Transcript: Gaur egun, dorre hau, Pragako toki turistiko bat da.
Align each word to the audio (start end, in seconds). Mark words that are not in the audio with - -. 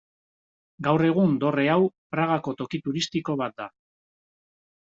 Gaur 0.87 1.03
egun, 1.09 1.35
dorre 1.43 1.67
hau, 1.73 1.77
Pragako 2.15 2.57
toki 2.63 2.83
turistiko 2.89 3.37
bat 3.43 3.57
da. 3.63 3.73